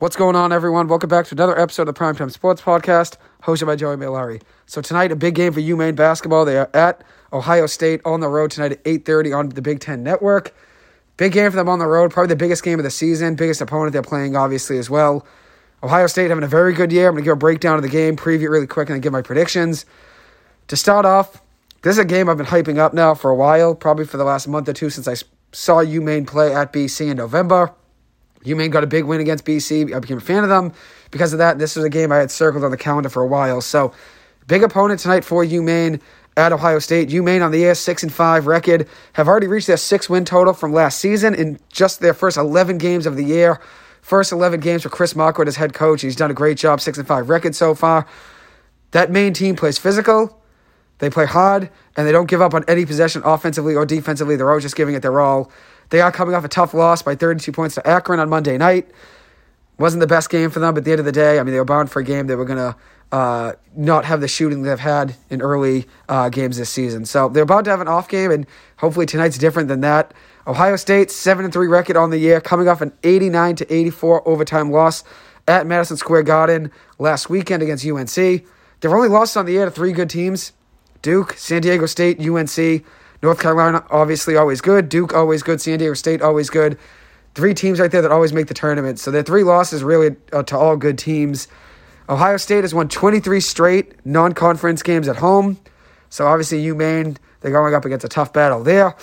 What's 0.00 0.14
going 0.14 0.36
on, 0.36 0.52
everyone? 0.52 0.86
Welcome 0.86 1.08
back 1.08 1.26
to 1.26 1.34
another 1.34 1.58
episode 1.58 1.88
of 1.88 1.94
the 1.96 2.00
Primetime 2.00 2.30
Sports 2.30 2.62
Podcast, 2.62 3.16
hosted 3.42 3.66
by 3.66 3.74
Joey 3.74 3.96
Malari. 3.96 4.40
So 4.64 4.80
tonight, 4.80 5.10
a 5.10 5.16
big 5.16 5.34
game 5.34 5.52
for 5.52 5.58
UMaine 5.58 5.96
basketball. 5.96 6.44
They 6.44 6.56
are 6.56 6.70
at 6.72 7.02
Ohio 7.32 7.66
State 7.66 8.00
on 8.04 8.20
the 8.20 8.28
road 8.28 8.52
tonight 8.52 8.70
at 8.70 8.84
8.30 8.84 9.36
on 9.36 9.48
the 9.48 9.60
Big 9.60 9.80
Ten 9.80 10.04
Network. 10.04 10.54
Big 11.16 11.32
game 11.32 11.50
for 11.50 11.56
them 11.56 11.68
on 11.68 11.80
the 11.80 11.86
road, 11.88 12.12
probably 12.12 12.28
the 12.28 12.36
biggest 12.36 12.62
game 12.62 12.78
of 12.78 12.84
the 12.84 12.92
season, 12.92 13.34
biggest 13.34 13.60
opponent 13.60 13.92
they're 13.92 14.00
playing, 14.00 14.36
obviously, 14.36 14.78
as 14.78 14.88
well. 14.88 15.26
Ohio 15.82 16.06
State 16.06 16.28
having 16.28 16.44
a 16.44 16.46
very 16.46 16.74
good 16.74 16.92
year. 16.92 17.08
I'm 17.08 17.14
going 17.14 17.24
to 17.24 17.30
give 17.30 17.32
a 17.32 17.36
breakdown 17.36 17.74
of 17.74 17.82
the 17.82 17.88
game, 17.88 18.14
preview 18.14 18.42
it 18.42 18.50
really 18.50 18.68
quick, 18.68 18.88
and 18.88 18.94
then 18.94 19.00
give 19.00 19.12
my 19.12 19.22
predictions. 19.22 19.84
To 20.68 20.76
start 20.76 21.06
off, 21.06 21.42
this 21.82 21.96
is 21.96 21.98
a 21.98 22.04
game 22.04 22.28
I've 22.28 22.36
been 22.36 22.46
hyping 22.46 22.78
up 22.78 22.94
now 22.94 23.14
for 23.14 23.32
a 23.32 23.34
while, 23.34 23.74
probably 23.74 24.04
for 24.04 24.16
the 24.16 24.22
last 24.22 24.46
month 24.46 24.68
or 24.68 24.74
two 24.74 24.90
since 24.90 25.08
I 25.08 25.16
saw 25.50 25.82
UMaine 25.82 26.24
play 26.24 26.54
at 26.54 26.72
BC 26.72 27.10
in 27.10 27.16
November. 27.16 27.74
UMaine 28.44 28.70
got 28.70 28.84
a 28.84 28.86
big 28.86 29.04
win 29.04 29.20
against 29.20 29.44
BC. 29.44 29.94
I 29.94 29.98
became 29.98 30.18
a 30.18 30.20
fan 30.22 30.42
of 30.42 30.48
them 30.48 30.72
because 31.10 31.32
of 31.32 31.38
that. 31.38 31.58
This 31.58 31.76
was 31.76 31.84
a 31.84 31.90
game 31.90 32.12
I 32.12 32.16
had 32.16 32.30
circled 32.30 32.64
on 32.64 32.70
the 32.70 32.76
calendar 32.76 33.08
for 33.08 33.22
a 33.22 33.26
while. 33.26 33.60
So, 33.60 33.92
big 34.46 34.62
opponent 34.62 35.00
tonight 35.00 35.24
for 35.24 35.44
UMaine 35.44 36.00
at 36.36 36.52
Ohio 36.52 36.78
State. 36.78 37.08
UMaine 37.08 37.44
on 37.44 37.50
the 37.50 37.58
year 37.58 37.74
six 37.74 38.02
and 38.02 38.12
five 38.12 38.46
record 38.46 38.88
have 39.14 39.28
already 39.28 39.48
reached 39.48 39.66
their 39.66 39.76
six 39.76 40.08
win 40.08 40.24
total 40.24 40.54
from 40.54 40.72
last 40.72 41.00
season 41.00 41.34
in 41.34 41.58
just 41.68 42.00
their 42.00 42.14
first 42.14 42.36
eleven 42.36 42.78
games 42.78 43.06
of 43.06 43.16
the 43.16 43.24
year. 43.24 43.60
First 44.00 44.32
eleven 44.32 44.60
games 44.60 44.84
for 44.84 44.88
Chris 44.88 45.14
Markwood 45.14 45.48
as 45.48 45.56
head 45.56 45.74
coach. 45.74 46.02
He's 46.02 46.16
done 46.16 46.30
a 46.30 46.34
great 46.34 46.56
job, 46.56 46.80
six 46.80 46.96
and 46.96 47.06
five 47.06 47.28
record 47.28 47.54
so 47.54 47.74
far. 47.74 48.06
That 48.92 49.10
Maine 49.10 49.34
team 49.34 49.56
plays 49.56 49.78
physical. 49.78 50.40
They 50.98 51.10
play 51.10 51.26
hard 51.26 51.70
and 51.96 52.06
they 52.06 52.12
don't 52.12 52.28
give 52.28 52.40
up 52.40 52.54
on 52.54 52.64
any 52.66 52.84
possession 52.84 53.22
offensively 53.24 53.74
or 53.74 53.86
defensively. 53.86 54.36
They're 54.36 54.48
always 54.48 54.64
just 54.64 54.76
giving 54.76 54.94
it 54.94 55.02
their 55.02 55.20
all. 55.20 55.50
They 55.90 56.00
are 56.00 56.12
coming 56.12 56.34
off 56.34 56.44
a 56.44 56.48
tough 56.48 56.74
loss 56.74 57.02
by 57.02 57.14
32 57.14 57.52
points 57.52 57.74
to 57.76 57.86
Akron 57.86 58.20
on 58.20 58.28
Monday 58.28 58.58
night. 58.58 58.88
Wasn't 59.78 60.00
the 60.00 60.06
best 60.06 60.28
game 60.28 60.50
for 60.50 60.58
them, 60.58 60.74
but 60.74 60.78
at 60.78 60.84
the 60.84 60.90
end 60.90 61.00
of 61.00 61.06
the 61.06 61.12
day, 61.12 61.38
I 61.38 61.42
mean, 61.42 61.52
they 61.52 61.58
were 61.58 61.64
bound 61.64 61.90
for 61.90 62.00
a 62.00 62.04
game. 62.04 62.26
They 62.26 62.34
were 62.34 62.44
going 62.44 62.58
to 62.58 62.76
uh, 63.16 63.52
not 63.76 64.04
have 64.04 64.20
the 64.20 64.28
shooting 64.28 64.62
they've 64.62 64.78
had 64.78 65.14
in 65.30 65.40
early 65.40 65.86
uh, 66.08 66.28
games 66.28 66.58
this 66.58 66.68
season. 66.68 67.04
So 67.04 67.28
they're 67.28 67.44
about 67.44 67.64
to 67.64 67.70
have 67.70 67.80
an 67.80 67.88
off 67.88 68.08
game, 68.08 68.30
and 68.30 68.46
hopefully 68.78 69.06
tonight's 69.06 69.38
different 69.38 69.68
than 69.68 69.80
that. 69.82 70.12
Ohio 70.46 70.76
State, 70.76 71.10
7 71.10 71.44
and 71.44 71.52
3 71.52 71.68
record 71.68 71.96
on 71.96 72.10
the 72.10 72.18
year, 72.18 72.40
coming 72.40 72.68
off 72.68 72.80
an 72.80 72.92
89 73.04 73.56
to 73.56 73.74
84 73.74 74.26
overtime 74.28 74.70
loss 74.70 75.04
at 75.46 75.66
Madison 75.66 75.96
Square 75.96 76.24
Garden 76.24 76.70
last 76.98 77.30
weekend 77.30 77.62
against 77.62 77.86
UNC. 77.86 78.14
They've 78.14 78.92
only 78.92 79.08
lost 79.08 79.36
on 79.36 79.46
the 79.46 79.52
year 79.52 79.64
to 79.64 79.70
three 79.70 79.92
good 79.92 80.10
teams 80.10 80.52
Duke, 81.00 81.34
San 81.34 81.62
Diego 81.62 81.86
State, 81.86 82.20
UNC. 82.20 82.84
North 83.22 83.40
Carolina, 83.40 83.84
obviously 83.90 84.36
always 84.36 84.60
good. 84.60 84.88
Duke, 84.88 85.12
always 85.12 85.42
good. 85.42 85.60
San 85.60 85.78
Diego 85.78 85.94
State, 85.94 86.22
always 86.22 86.50
good. 86.50 86.78
Three 87.34 87.54
teams 87.54 87.80
right 87.80 87.90
there 87.90 88.02
that 88.02 88.12
always 88.12 88.32
make 88.32 88.46
the 88.46 88.54
tournament. 88.54 88.98
So 88.98 89.10
their 89.10 89.22
three 89.22 89.42
losses 89.42 89.82
really 89.82 90.16
are 90.32 90.42
to 90.44 90.56
all 90.56 90.76
good 90.76 90.98
teams. 90.98 91.48
Ohio 92.08 92.36
State 92.36 92.62
has 92.62 92.74
won 92.74 92.88
23 92.88 93.40
straight 93.40 94.06
non 94.06 94.32
conference 94.32 94.82
games 94.82 95.08
at 95.08 95.16
home. 95.16 95.58
So 96.10 96.26
obviously, 96.26 96.64
UMaine, 96.64 97.18
they're 97.40 97.52
going 97.52 97.74
up 97.74 97.84
against 97.84 98.04
a 98.04 98.08
tough 98.08 98.32
battle 98.32 98.62
there. 98.62 98.96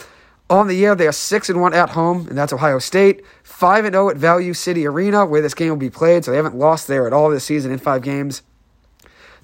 On 0.49 0.67
the 0.67 0.75
year, 0.75 0.95
they 0.95 1.07
are 1.07 1.11
6 1.11 1.49
and 1.49 1.59
1 1.59 1.73
at 1.73 1.89
home, 1.89 2.27
and 2.27 2.37
that's 2.37 2.53
Ohio 2.53 2.79
State. 2.79 3.23
5 3.43 3.85
and 3.85 3.93
0 3.93 4.09
at 4.09 4.17
Value 4.17 4.53
City 4.53 4.85
Arena, 4.85 5.25
where 5.25 5.41
this 5.41 5.53
game 5.55 5.69
will 5.69 5.77
be 5.77 5.89
played. 5.89 6.23
So 6.23 6.31
they 6.31 6.37
haven't 6.37 6.55
lost 6.55 6.87
there 6.87 7.07
at 7.07 7.13
all 7.13 7.29
this 7.29 7.43
season 7.43 7.71
in 7.71 7.79
five 7.79 8.01
games. 8.01 8.41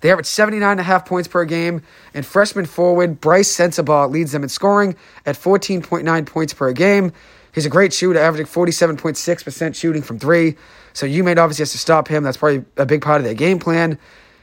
They 0.01 0.11
average 0.11 0.25
79.5 0.25 1.05
points 1.05 1.27
per 1.27 1.45
game, 1.45 1.83
and 2.13 2.25
freshman 2.25 2.65
forward 2.65 3.21
Brice 3.21 3.55
Sensabaugh 3.55 4.09
leads 4.09 4.31
them 4.31 4.43
in 4.43 4.49
scoring 4.49 4.95
at 5.25 5.35
14.9 5.35 6.25
points 6.25 6.53
per 6.53 6.73
game. 6.73 7.13
He's 7.53 7.65
a 7.65 7.69
great 7.69 7.93
shooter, 7.93 8.19
averaging 8.19 8.47
47.6% 8.47 9.75
shooting 9.75 10.01
from 10.01 10.19
three. 10.19 10.55
So 10.93 11.05
UMaine 11.05 11.37
obviously 11.37 11.63
has 11.63 11.71
to 11.71 11.77
stop 11.77 12.07
him. 12.07 12.23
That's 12.23 12.37
probably 12.37 12.65
a 12.77 12.85
big 12.85 13.01
part 13.01 13.21
of 13.21 13.25
their 13.25 13.33
game 13.33 13.59
plan. 13.59 13.97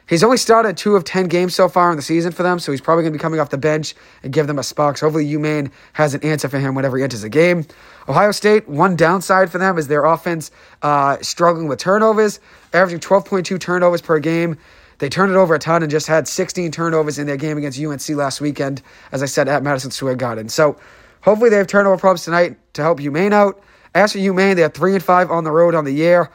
He's 0.08 0.24
only 0.24 0.38
started 0.38 0.78
two 0.78 0.96
of 0.96 1.04
10 1.04 1.28
games 1.28 1.54
so 1.54 1.68
far 1.68 1.90
in 1.90 1.96
the 1.96 2.02
season 2.02 2.32
for 2.32 2.42
them, 2.42 2.58
so 2.58 2.72
he's 2.72 2.80
probably 2.80 3.02
going 3.02 3.12
to 3.12 3.18
be 3.18 3.20
coming 3.20 3.40
off 3.40 3.50
the 3.50 3.58
bench 3.58 3.94
and 4.22 4.32
give 4.32 4.46
them 4.46 4.58
a 4.58 4.62
spark. 4.62 4.96
So 4.96 5.06
hopefully 5.06 5.26
UMaine 5.26 5.70
has 5.92 6.14
an 6.14 6.22
answer 6.24 6.48
for 6.48 6.58
him 6.58 6.74
whenever 6.74 6.96
he 6.96 7.02
enters 7.02 7.24
a 7.24 7.28
game. 7.28 7.66
Ohio 8.08 8.32
State, 8.32 8.66
one 8.66 8.96
downside 8.96 9.52
for 9.52 9.58
them 9.58 9.76
is 9.76 9.88
their 9.88 10.06
offense 10.06 10.50
uh, 10.80 11.18
struggling 11.20 11.68
with 11.68 11.78
turnovers, 11.78 12.40
averaging 12.72 13.00
12.2 13.00 13.60
turnovers 13.60 14.00
per 14.00 14.18
game. 14.18 14.56
They 14.98 15.08
turned 15.08 15.32
it 15.32 15.36
over 15.36 15.54
a 15.54 15.58
ton 15.58 15.82
and 15.82 15.90
just 15.90 16.06
had 16.06 16.26
16 16.26 16.72
turnovers 16.72 17.18
in 17.18 17.26
their 17.26 17.36
game 17.36 17.56
against 17.56 17.80
UNC 17.80 18.08
last 18.10 18.40
weekend, 18.40 18.82
as 19.12 19.22
I 19.22 19.26
said, 19.26 19.48
at 19.48 19.62
Madison 19.62 19.90
Square 19.90 20.16
Garden. 20.16 20.48
So 20.48 20.76
hopefully 21.22 21.50
they 21.50 21.56
have 21.56 21.68
turnover 21.68 21.96
problems 21.96 22.24
tonight 22.24 22.56
to 22.74 22.82
help 22.82 22.98
UMaine 22.98 23.32
out. 23.32 23.62
As 23.94 24.12
for 24.12 24.18
UMaine, 24.18 24.56
they 24.56 24.64
are 24.64 24.68
3 24.68 24.94
and 24.94 25.02
5 25.02 25.30
on 25.30 25.44
the 25.44 25.52
road 25.52 25.74
on 25.74 25.84
the 25.84 25.92
year. 25.92 26.30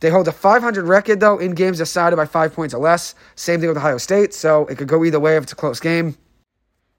They 0.00 0.10
hold 0.10 0.26
a 0.26 0.32
500 0.32 0.86
record, 0.86 1.20
though, 1.20 1.38
in 1.38 1.52
games 1.54 1.78
decided 1.78 2.16
by 2.16 2.26
five 2.26 2.52
points 2.52 2.74
or 2.74 2.80
less. 2.80 3.14
Same 3.36 3.60
thing 3.60 3.68
with 3.68 3.78
Ohio 3.78 3.98
State, 3.98 4.34
so 4.34 4.66
it 4.66 4.76
could 4.76 4.88
go 4.88 5.04
either 5.04 5.20
way 5.20 5.36
if 5.36 5.44
it's 5.44 5.52
a 5.52 5.56
close 5.56 5.78
game. 5.78 6.16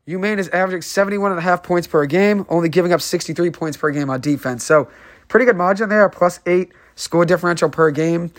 UMaine 0.07 0.37
is 0.37 0.47
averaging 0.49 0.81
71.5 0.81 1.63
points 1.63 1.87
per 1.87 2.05
game, 2.05 2.45
only 2.47 2.69
giving 2.69 2.93
up 2.93 3.01
63 3.01 3.51
points 3.51 3.75
per 3.77 3.91
game 3.91 4.09
on 4.09 4.21
defense. 4.21 4.63
So 4.63 4.89
pretty 5.27 5.45
good 5.45 5.57
margin 5.57 5.89
there, 5.89 6.07
plus 6.07 6.39
eight 6.45 6.71
score 6.95 7.25
differential 7.25 7.69
per 7.69 7.91
game. 7.91 8.31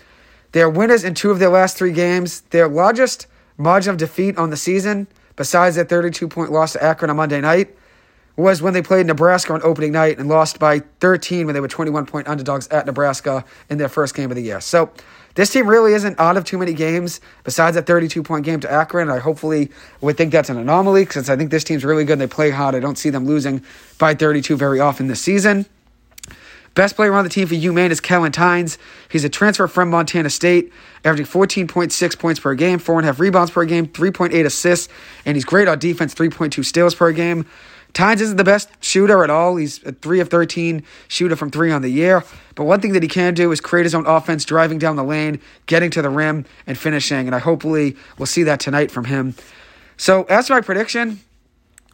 They're 0.54 0.70
winners 0.70 1.02
in 1.02 1.14
two 1.14 1.32
of 1.32 1.40
their 1.40 1.48
last 1.48 1.76
three 1.76 1.90
games. 1.90 2.42
Their 2.50 2.68
largest 2.68 3.26
margin 3.56 3.90
of 3.90 3.96
defeat 3.96 4.38
on 4.38 4.50
the 4.50 4.56
season, 4.56 5.08
besides 5.34 5.74
their 5.74 5.84
32 5.84 6.28
point 6.28 6.52
loss 6.52 6.74
to 6.74 6.82
Akron 6.82 7.10
on 7.10 7.16
Monday 7.16 7.40
night, 7.40 7.76
was 8.36 8.62
when 8.62 8.72
they 8.72 8.80
played 8.80 9.06
Nebraska 9.06 9.52
on 9.52 9.60
opening 9.64 9.90
night 9.90 10.16
and 10.16 10.28
lost 10.28 10.60
by 10.60 10.78
13 11.00 11.46
when 11.46 11.54
they 11.54 11.60
were 11.60 11.66
21 11.66 12.06
point 12.06 12.28
underdogs 12.28 12.68
at 12.68 12.86
Nebraska 12.86 13.44
in 13.68 13.78
their 13.78 13.88
first 13.88 14.14
game 14.14 14.30
of 14.30 14.36
the 14.36 14.44
year. 14.44 14.60
So 14.60 14.92
this 15.34 15.50
team 15.50 15.66
really 15.66 15.92
isn't 15.92 16.20
out 16.20 16.36
of 16.36 16.44
too 16.44 16.56
many 16.56 16.72
games 16.72 17.20
besides 17.42 17.74
that 17.74 17.86
32 17.86 18.22
point 18.22 18.44
game 18.44 18.60
to 18.60 18.70
Akron. 18.70 19.10
I 19.10 19.18
hopefully 19.18 19.72
would 20.02 20.16
think 20.16 20.30
that's 20.30 20.50
an 20.50 20.56
anomaly 20.56 21.06
since 21.06 21.28
I 21.28 21.36
think 21.36 21.50
this 21.50 21.64
team's 21.64 21.84
really 21.84 22.04
good 22.04 22.12
and 22.12 22.20
they 22.20 22.28
play 22.28 22.50
hard. 22.50 22.76
I 22.76 22.78
don't 22.78 22.96
see 22.96 23.10
them 23.10 23.26
losing 23.26 23.60
by 23.98 24.14
32 24.14 24.56
very 24.56 24.78
often 24.78 25.08
this 25.08 25.20
season. 25.20 25.66
Best 26.74 26.96
player 26.96 27.14
on 27.14 27.22
the 27.22 27.30
team 27.30 27.46
for 27.46 27.54
UMaine 27.54 27.90
is 27.90 28.00
Kellen 28.00 28.32
Tynes. 28.32 28.78
He's 29.08 29.22
a 29.22 29.28
transfer 29.28 29.68
from 29.68 29.90
Montana 29.90 30.28
State, 30.28 30.72
averaging 31.04 31.26
14.6 31.26 32.18
points 32.18 32.40
per 32.40 32.54
game, 32.54 32.80
4.5 32.80 33.20
rebounds 33.20 33.52
per 33.52 33.64
game, 33.64 33.86
3.8 33.86 34.44
assists, 34.44 34.92
and 35.24 35.36
he's 35.36 35.44
great 35.44 35.68
on 35.68 35.78
defense, 35.78 36.14
3.2 36.14 36.64
steals 36.64 36.96
per 36.96 37.12
game. 37.12 37.46
Tynes 37.92 38.20
isn't 38.20 38.38
the 38.38 38.44
best 38.44 38.70
shooter 38.80 39.22
at 39.22 39.30
all. 39.30 39.54
He's 39.54 39.80
a 39.84 39.92
3 39.92 40.18
of 40.18 40.28
13 40.28 40.82
shooter 41.06 41.36
from 41.36 41.52
3 41.52 41.70
on 41.70 41.82
the 41.82 41.90
year. 41.90 42.24
But 42.56 42.64
one 42.64 42.80
thing 42.80 42.92
that 42.94 43.04
he 43.04 43.08
can 43.08 43.34
do 43.34 43.52
is 43.52 43.60
create 43.60 43.84
his 43.84 43.94
own 43.94 44.04
offense, 44.06 44.44
driving 44.44 44.80
down 44.80 44.96
the 44.96 45.04
lane, 45.04 45.40
getting 45.66 45.92
to 45.92 46.02
the 46.02 46.10
rim, 46.10 46.44
and 46.66 46.76
finishing. 46.76 47.26
And 47.26 47.36
I 47.36 47.38
hopefully 47.38 47.96
will 48.18 48.26
see 48.26 48.42
that 48.42 48.58
tonight 48.58 48.90
from 48.90 49.04
him. 49.04 49.36
So, 49.96 50.24
as 50.24 50.50
my 50.50 50.60
prediction, 50.60 51.20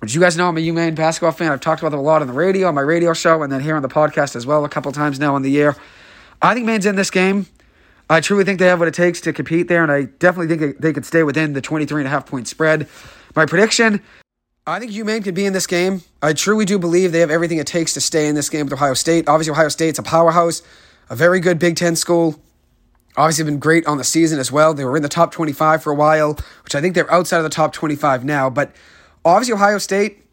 as 0.03 0.15
you 0.15 0.21
guys 0.21 0.37
know, 0.37 0.49
I'm 0.49 0.57
a 0.57 0.61
UMaine 0.61 0.95
basketball 0.95 1.33
fan. 1.33 1.53
I've 1.53 1.61
talked 1.61 1.83
about 1.83 1.91
them 1.91 2.01
a 2.01 2.03
lot 2.03 2.23
on 2.23 2.29
the 2.29 2.35
radio, 2.35 2.69
on 2.69 2.75
my 2.75 2.81
radio 2.81 3.13
show, 3.13 3.43
and 3.43 3.53
then 3.53 3.61
here 3.61 3.77
on 3.77 3.83
the 3.83 3.89
podcast 3.89 4.35
as 4.37 4.47
well 4.47 4.65
a 4.65 4.69
couple 4.69 4.91
times 4.93 5.19
now 5.19 5.37
in 5.37 5.43
the 5.43 5.51
year. 5.51 5.77
I 6.41 6.55
think 6.55 6.67
Maine's 6.67 6.87
in 6.87 6.97
this 6.97 7.11
game. 7.11 7.47
I 8.09 8.21
truly 8.21 8.45
think 8.45 8.59
they 8.59 8.67
have 8.67 8.79
what 8.79 8.89
it 8.89 8.95
takes 8.95 9.21
to 9.23 9.33
compete 9.33 9.69
there, 9.69 9.83
and 9.83 9.93
I 9.93 10.05
definitely 10.05 10.57
think 10.57 10.79
they 10.79 10.93
could 10.93 11.05
stay 11.05 11.23
within 11.23 11.53
the 11.53 11.61
23 11.61 12.01
and 12.01 12.07
a 12.09 12.11
half 12.11 12.27
point 12.27 12.49
spread. 12.49 12.89
My 13.37 13.47
prediction 13.47 14.03
I 14.67 14.79
think 14.79 14.93
UMaine 14.93 15.25
could 15.25 15.35
be 15.35 15.47
in 15.47 15.53
this 15.53 15.67
game. 15.67 16.03
I 16.23 16.33
truly 16.33 16.65
do 16.65 16.79
believe 16.79 17.13
they 17.13 17.21
have 17.21 17.31
everything 17.31 17.59
it 17.59 17.67
takes 17.67 17.95
to 17.95 18.01
stay 18.01 18.29
in 18.29 18.35
this 18.35 18.49
game 18.49 18.67
with 18.67 18.75
Ohio 18.75 18.95
State. 18.95 19.29
Obviously, 19.29 19.53
Ohio 19.53 19.69
State's 19.69 19.99
a 19.99 20.03
powerhouse, 20.03 20.63
a 21.09 21.17
very 21.17 21.41
good 21.41 21.59
Big 21.59 21.77
Ten 21.77 21.97
school. 21.97 22.41
Obviously, 23.17 23.45
been 23.45 23.59
great 23.59 23.87
on 23.87 23.99
the 23.99 24.05
season 24.05 24.39
as 24.39 24.53
well. 24.53 24.73
They 24.73 24.85
were 24.85 24.97
in 24.97 25.03
the 25.03 25.09
top 25.09 25.33
25 25.33 25.83
for 25.83 25.93
a 25.93 25.97
while, 25.97 26.39
which 26.63 26.75
I 26.75 26.81
think 26.81 26.95
they're 26.95 27.11
outside 27.11 27.39
of 27.39 27.45
the 27.45 27.51
top 27.51 27.73
25 27.73 28.25
now. 28.25 28.49
But 28.49 28.73
obviously, 29.25 29.55
Ohio 29.55 29.79
State 29.79 30.25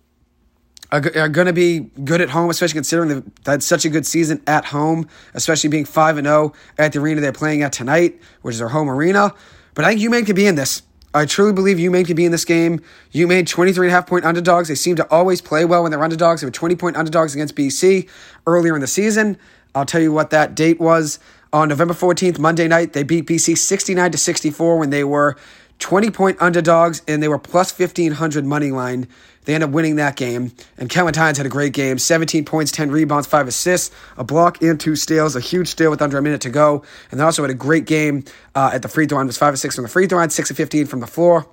are, 0.92 1.02
are 1.16 1.30
going 1.30 1.48
to 1.48 1.54
be 1.54 1.80
good 2.04 2.22
at 2.22 2.30
home, 2.30 2.50
especially 2.50 2.76
considering 2.76 3.10
they've 3.10 3.32
had 3.46 3.64
such 3.64 3.86
a 3.86 3.90
good 3.90 4.06
season 4.06 4.42
at 4.48 4.66
home, 4.66 5.08
especially 5.34 5.70
being 5.70 5.86
5 5.86 6.18
and 6.18 6.28
0 6.28 6.54
at 6.78 6.94
the 6.94 7.00
arena 7.00 7.22
they're 7.22 7.32
playing 7.32 7.62
at 7.62 7.74
tonight, 7.74 8.20
which 8.42 8.54
is 8.54 8.60
their 8.60 8.70
home 8.70 8.90
arena. 8.90 9.34
But 9.74 9.86
I 9.86 9.94
think 9.94 10.02
UMaine 10.02 10.26
could 10.26 10.36
be 10.36 10.48
in 10.48 10.56
this. 10.56 10.82
I 11.14 11.26
truly 11.26 11.54
believe 11.54 11.78
UMaine 11.78 12.06
could 12.06 12.16
be 12.16 12.26
in 12.26 12.32
this 12.32 12.46
game. 12.46 12.82
UMaine 13.14 13.48
23 13.48 13.88
and 13.88 13.92
a 13.92 13.96
half 13.96 14.08
point 14.08 14.26
underdogs. 14.26 14.68
They 14.68 14.76
seem 14.76 14.96
to 14.98 15.12
always 15.12 15.42
play 15.42 15.66
well 15.66 15.84
when 15.84 15.92
they're 15.92 16.04
underdogs. 16.04 16.42
They 16.42 16.48
were 16.48 16.52
20 16.52 16.76
point 16.76 16.96
underdogs 16.96 17.34
against 17.34 17.56
BC 17.56 18.10
earlier 18.46 18.76
in 18.76 18.82
the 18.82 18.88
season. 18.88 19.38
I'll 19.74 19.86
tell 19.86 20.02
you 20.02 20.12
what 20.12 20.30
that 20.32 20.56
date 20.56 20.80
was. 20.80 21.20
On 21.54 21.70
November 21.70 21.94
14th, 21.94 22.40
Monday 22.40 22.68
night, 22.68 22.94
they 22.94 23.04
beat 23.04 23.26
BC 23.26 23.58
69 23.58 24.12
to 24.12 24.18
64 24.18 24.78
when 24.78 24.90
they 24.90 25.04
were 25.04 25.38
20 25.80 26.10
point 26.12 26.42
underdogs 26.42 27.02
and 27.08 27.22
they 27.22 27.28
were 27.28 27.40
plus 27.40 27.78
1500 27.78 28.46
money 28.46 28.72
line. 28.72 29.08
They 29.46 29.54
ended 29.54 29.70
up 29.70 29.74
winning 29.74 29.96
that 29.96 30.18
game. 30.18 30.52
And 30.78 30.90
Kellen 30.90 31.14
Tynes 31.14 31.38
had 31.38 31.46
a 31.46 31.50
great 31.50 31.74
game 31.74 31.98
17 31.98 32.44
points, 32.44 32.72
10 32.72 32.92
rebounds, 32.92 33.28
5 33.28 33.48
assists, 33.48 33.96
a 34.18 34.24
block, 34.24 34.62
and 34.62 34.80
two 34.80 34.96
steals, 34.96 35.36
a 35.36 35.40
huge 35.40 35.70
steal 35.70 35.90
with 35.90 36.02
under 36.02 36.18
a 36.18 36.22
minute 36.22 36.42
to 36.42 36.50
go. 36.50 36.84
And 37.12 37.20
they 37.20 37.24
also 37.24 37.44
had 37.44 37.52
a 37.52 37.56
great 37.56 37.86
game 37.86 38.26
uh, 38.56 38.72
at 38.74 38.82
the 38.82 38.90
free 38.90 39.06
throw 39.06 39.18
line. 39.18 39.26
It 39.26 39.28
was 39.28 39.38
5 39.38 39.54
of 39.54 39.60
6 39.60 39.76
from 39.76 39.84
the 39.84 39.90
free 39.90 40.08
throw 40.08 40.20
line, 40.20 40.30
6 40.30 40.52
of 40.52 40.58
15 40.58 40.86
from 40.88 41.00
the 41.00 41.08
floor. 41.08 41.48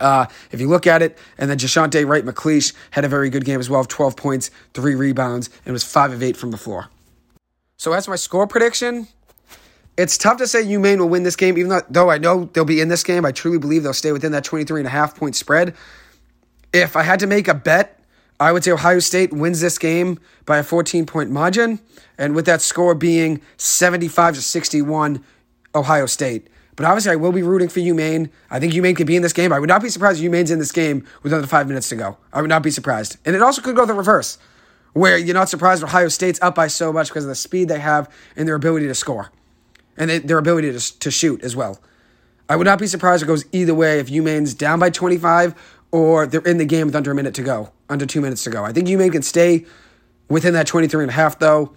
Uh, 0.00 0.26
if 0.50 0.60
you 0.60 0.68
look 0.68 0.86
at 0.86 1.02
it, 1.02 1.18
and 1.36 1.50
then 1.50 1.58
Ja'Shonte 1.58 2.06
Wright-McLeish 2.06 2.72
had 2.92 3.04
a 3.04 3.08
very 3.08 3.28
good 3.28 3.44
game 3.44 3.60
as 3.60 3.68
well, 3.68 3.84
12 3.84 4.16
points, 4.16 4.50
3 4.72 4.94
rebounds, 4.94 5.50
and 5.66 5.74
was 5.74 5.84
5 5.84 6.12
of 6.12 6.22
8 6.22 6.36
from 6.36 6.52
the 6.52 6.56
floor. 6.56 6.88
So 7.76 7.92
as 7.92 8.08
my 8.08 8.16
score 8.16 8.46
prediction, 8.46 9.08
It's 9.96 10.16
tough 10.16 10.38
to 10.38 10.46
say 10.46 10.64
UMaine 10.64 10.98
will 10.98 11.08
win 11.08 11.24
this 11.24 11.36
game, 11.36 11.58
even 11.58 11.68
though, 11.68 11.82
though 11.90 12.10
I 12.10 12.18
know 12.18 12.48
they'll 12.52 12.64
be 12.64 12.80
in 12.80 12.88
this 12.88 13.02
game. 13.02 13.24
I 13.24 13.32
truly 13.32 13.58
believe 13.58 13.82
they'll 13.82 13.92
stay 13.92 14.12
within 14.12 14.32
that 14.32 14.44
23 14.44 14.80
and 14.80 14.86
a 14.86 14.90
half 14.90 15.16
point 15.16 15.36
spread. 15.36 15.74
If 16.72 16.96
I 16.96 17.02
had 17.02 17.20
to 17.20 17.26
make 17.26 17.48
a 17.48 17.54
bet, 17.54 18.00
I 18.38 18.52
would 18.52 18.64
say 18.64 18.70
Ohio 18.70 19.00
State 19.00 19.32
wins 19.32 19.60
this 19.60 19.76
game 19.76 20.18
by 20.46 20.58
a 20.58 20.62
14 20.62 21.04
point 21.04 21.30
margin, 21.30 21.80
and 22.16 22.34
with 22.34 22.46
that 22.46 22.62
score 22.62 22.94
being 22.94 23.42
75 23.58 24.36
to 24.36 24.42
61, 24.42 25.22
Ohio 25.74 26.06
State. 26.06 26.48
But 26.76 26.86
obviously, 26.86 27.12
I 27.12 27.16
will 27.16 27.32
be 27.32 27.42
rooting 27.42 27.68
for 27.68 27.80
UMaine. 27.80 28.30
I 28.50 28.58
think 28.58 28.72
UMaine 28.72 28.96
could 28.96 29.06
be 29.06 29.16
in 29.16 29.22
this 29.22 29.34
game. 29.34 29.52
I 29.52 29.58
would 29.58 29.68
not 29.68 29.82
be 29.82 29.90
surprised 29.90 30.22
if 30.22 30.30
UMaine's 30.30 30.50
in 30.50 30.58
this 30.58 30.72
game 30.72 31.04
with 31.22 31.34
under 31.34 31.46
five 31.46 31.68
minutes 31.68 31.90
to 31.90 31.96
go. 31.96 32.16
I 32.32 32.40
would 32.40 32.48
not 32.48 32.62
be 32.62 32.70
surprised. 32.70 33.18
And 33.26 33.36
it 33.36 33.42
also 33.42 33.60
could 33.60 33.76
go 33.76 33.84
the 33.84 33.92
reverse, 33.92 34.38
where 34.94 35.18
you're 35.18 35.34
not 35.34 35.50
surprised 35.50 35.82
Ohio 35.82 36.08
State's 36.08 36.40
up 36.40 36.54
by 36.54 36.68
so 36.68 36.90
much 36.90 37.08
because 37.08 37.24
of 37.24 37.28
the 37.28 37.34
speed 37.34 37.68
they 37.68 37.80
have 37.80 38.08
and 38.36 38.48
their 38.48 38.54
ability 38.54 38.86
to 38.86 38.94
score 38.94 39.30
and 40.00 40.10
their 40.10 40.38
ability 40.38 40.72
to, 40.72 40.98
to 40.98 41.10
shoot 41.10 41.44
as 41.44 41.54
well. 41.54 41.78
I 42.48 42.56
would 42.56 42.64
not 42.64 42.80
be 42.80 42.88
surprised 42.88 43.22
if 43.22 43.28
it 43.28 43.30
goes 43.30 43.44
either 43.52 43.74
way 43.74 44.00
if 44.00 44.08
UMaine's 44.08 44.54
down 44.54 44.80
by 44.80 44.90
25 44.90 45.54
or 45.92 46.26
they're 46.26 46.40
in 46.40 46.58
the 46.58 46.64
game 46.64 46.86
with 46.86 46.96
under 46.96 47.12
a 47.12 47.14
minute 47.14 47.34
to 47.34 47.42
go, 47.42 47.70
under 47.88 48.06
two 48.06 48.20
minutes 48.20 48.42
to 48.44 48.50
go. 48.50 48.64
I 48.64 48.72
think 48.72 48.88
UMaine 48.88 49.12
can 49.12 49.22
stay 49.22 49.66
within 50.28 50.54
that 50.54 50.66
23 50.66 51.04
and 51.04 51.10
a 51.10 51.14
half, 51.14 51.38
though. 51.38 51.74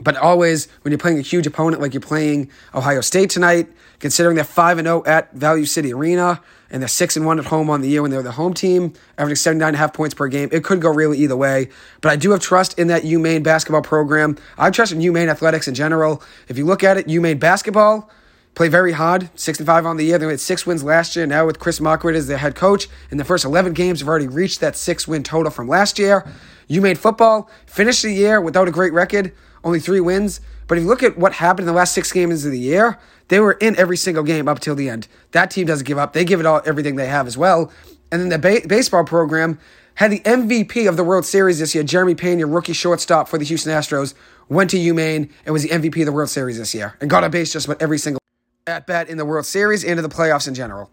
But 0.00 0.16
always, 0.16 0.66
when 0.82 0.90
you're 0.90 0.98
playing 0.98 1.18
a 1.18 1.22
huge 1.22 1.46
opponent 1.46 1.80
like 1.80 1.94
you're 1.94 2.00
playing 2.00 2.50
Ohio 2.74 3.00
State 3.00 3.30
tonight, 3.30 3.68
considering 4.00 4.34
they're 4.34 4.44
5 4.44 4.78
0 4.80 5.04
at 5.06 5.32
Value 5.32 5.64
City 5.64 5.92
Arena 5.92 6.42
and 6.74 6.82
they're 6.82 6.88
6 6.88 7.16
and 7.16 7.24
1 7.24 7.38
at 7.38 7.44
home 7.46 7.70
on 7.70 7.82
the 7.82 7.88
year 7.88 8.02
when 8.02 8.10
they're 8.10 8.20
the 8.20 8.32
home 8.32 8.52
team, 8.52 8.94
averaging 9.16 9.58
79.5 9.58 9.94
points 9.94 10.12
per 10.12 10.26
game, 10.26 10.48
it 10.50 10.64
could 10.64 10.80
go 10.80 10.90
really 10.90 11.16
either 11.18 11.36
way. 11.36 11.68
But 12.00 12.10
I 12.10 12.16
do 12.16 12.32
have 12.32 12.40
trust 12.40 12.76
in 12.76 12.88
that 12.88 13.04
UMaine 13.04 13.44
basketball 13.44 13.80
program. 13.80 14.36
I 14.58 14.70
trust 14.70 14.90
in 14.90 14.98
UMaine 14.98 15.28
athletics 15.28 15.68
in 15.68 15.76
general. 15.76 16.20
If 16.48 16.58
you 16.58 16.66
look 16.66 16.82
at 16.82 16.96
it, 16.96 17.06
UMaine 17.06 17.38
basketball, 17.38 18.10
play 18.56 18.66
very 18.66 18.90
hard, 18.90 19.30
six 19.36 19.60
and 19.60 19.66
five 19.68 19.86
on 19.86 19.98
the 19.98 20.04
year. 20.04 20.18
They 20.18 20.26
had 20.26 20.40
six 20.40 20.66
wins 20.66 20.82
last 20.82 21.14
year. 21.14 21.26
Now 21.26 21.46
with 21.46 21.60
Chris 21.60 21.78
Markwood 21.78 22.16
as 22.16 22.26
their 22.26 22.38
head 22.38 22.56
coach, 22.56 22.88
in 23.08 23.18
the 23.18 23.24
first 23.24 23.44
11 23.44 23.72
games, 23.72 24.00
have 24.00 24.08
already 24.08 24.26
reached 24.26 24.58
that 24.58 24.74
six 24.74 25.06
win 25.06 25.22
total 25.22 25.52
from 25.52 25.68
last 25.68 25.96
year. 26.00 26.26
UMaine 26.68 26.98
football 26.98 27.48
finished 27.66 28.02
the 28.02 28.12
year 28.12 28.40
without 28.40 28.66
a 28.66 28.72
great 28.72 28.92
record, 28.92 29.32
only 29.62 29.78
three 29.78 30.00
wins. 30.00 30.40
But 30.66 30.78
if 30.78 30.84
you 30.84 30.88
look 30.88 31.02
at 31.02 31.18
what 31.18 31.34
happened 31.34 31.60
in 31.60 31.66
the 31.66 31.76
last 31.76 31.94
six 31.94 32.12
games 32.12 32.44
of 32.44 32.52
the 32.52 32.58
year, 32.58 32.98
they 33.28 33.40
were 33.40 33.52
in 33.52 33.76
every 33.76 33.96
single 33.96 34.22
game 34.22 34.48
up 34.48 34.60
till 34.60 34.74
the 34.74 34.88
end. 34.88 35.08
That 35.32 35.50
team 35.50 35.66
doesn't 35.66 35.86
give 35.86 35.98
up. 35.98 36.12
They 36.12 36.24
give 36.24 36.40
it 36.40 36.46
all 36.46 36.62
everything 36.64 36.96
they 36.96 37.06
have 37.06 37.26
as 37.26 37.36
well. 37.36 37.72
And 38.10 38.20
then 38.20 38.28
the 38.28 38.38
ba- 38.38 38.66
baseball 38.66 39.04
program 39.04 39.58
had 39.96 40.10
the 40.10 40.20
MVP 40.20 40.88
of 40.88 40.96
the 40.96 41.04
World 41.04 41.24
Series 41.24 41.58
this 41.60 41.74
year, 41.74 41.84
Jeremy 41.84 42.14
Pena, 42.14 42.46
rookie 42.46 42.72
shortstop 42.72 43.28
for 43.28 43.38
the 43.38 43.44
Houston 43.44 43.72
Astros, 43.72 44.14
went 44.48 44.70
to 44.70 44.76
UMaine 44.76 45.30
and 45.46 45.52
was 45.52 45.62
the 45.62 45.68
MVP 45.68 46.00
of 46.00 46.06
the 46.06 46.12
World 46.12 46.30
Series 46.30 46.58
this 46.58 46.74
year 46.74 46.96
and 47.00 47.08
got 47.08 47.24
a 47.24 47.28
base 47.28 47.52
just 47.52 47.66
about 47.66 47.80
every 47.80 47.98
single 47.98 48.20
at 48.66 48.86
bat 48.86 49.08
in 49.08 49.18
the 49.18 49.24
World 49.24 49.46
Series 49.46 49.84
and 49.84 49.98
in 49.98 50.02
the 50.02 50.08
playoffs 50.08 50.48
in 50.48 50.54
general. 50.54 50.90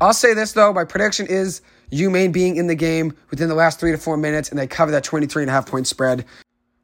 I'll 0.00 0.12
say 0.12 0.34
this 0.34 0.52
though, 0.52 0.72
my 0.72 0.84
prediction 0.84 1.26
is 1.26 1.62
UMaine 1.90 2.32
being 2.32 2.56
in 2.56 2.66
the 2.66 2.74
game 2.74 3.14
within 3.30 3.48
the 3.48 3.54
last 3.54 3.78
three 3.80 3.92
to 3.92 3.98
four 3.98 4.16
minutes 4.16 4.50
and 4.50 4.58
they 4.58 4.66
cover 4.66 4.90
that 4.90 5.04
23 5.04 5.44
and 5.44 5.50
a 5.50 5.52
half 5.52 5.66
point 5.66 5.86
spread. 5.86 6.24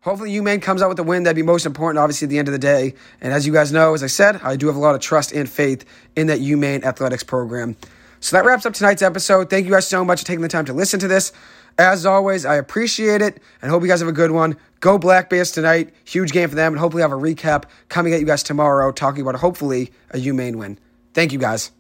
Hopefully 0.03 0.33
UMaine 0.33 0.61
comes 0.61 0.83
out 0.83 0.89
with 0.89 0.99
a 0.99 1.03
win. 1.05 1.23
That'd 1.23 1.37
be 1.37 1.43
most 1.43 1.65
important, 1.65 1.99
obviously, 1.99 2.27
at 2.27 2.31
the 2.31 2.39
end 2.39 2.49
of 2.49 2.53
the 2.53 2.59
day. 2.59 2.95
And 3.21 3.33
as 3.33 3.47
you 3.47 3.53
guys 3.53 3.71
know, 3.73 3.95
as 3.95 4.03
I 4.03 4.09
said, 4.09 4.41
I 4.43 4.57
do 4.57 4.67
have 4.67 4.77
a 4.77 4.81
lot 4.81 4.97
of 4.97 5.01
trust 5.01 5.33
and 5.33 5.49
faith 5.49 5.85
in 6.17 6.27
that 6.27 6.41
UMaine 6.41 6.85
athletics 6.85 7.23
program. 7.23 7.77
So 8.19 8.37
that 8.37 8.45
wraps 8.45 8.67
up 8.67 8.75
tonight's 8.75 9.03
episode. 9.03 9.49
Thank 9.49 9.65
you 9.67 9.73
guys 9.73 9.87
so 9.87 10.05
much 10.05 10.21
for 10.21 10.27
taking 10.27 10.43
the 10.43 10.49
time 10.49 10.65
to 10.67 10.73
listen 10.73 10.99
to 11.01 11.09
this. 11.09 11.33
As 11.79 12.05
always, 12.05 12.45
I 12.45 12.57
appreciate 12.57 13.23
it 13.23 13.41
and 13.61 13.71
hope 13.71 13.83
you 13.83 13.89
guys 13.89 14.01
have 14.01 14.09
a 14.09 14.13
good 14.13 14.31
one. 14.31 14.57
Go 14.81 14.99
Black 14.99 15.31
Bears 15.31 15.53
tonight. 15.53 15.95
Huge 16.05 16.33
game 16.33 16.49
for 16.49 16.57
them, 16.57 16.73
and 16.73 16.81
hopefully 16.81 17.03
I 17.03 17.09
have 17.09 17.17
a 17.17 17.21
recap 17.21 17.65
coming 17.89 18.13
at 18.13 18.21
you 18.21 18.27
guys 18.27 18.43
tomorrow 18.43 18.93
talking 18.93 19.23
about 19.23 19.37
hopefully 19.37 19.93
a 20.11 20.19
UMaine 20.19 20.57
win. 20.57 20.79
Thank 21.15 21.33
you 21.33 21.39
guys. 21.39 21.71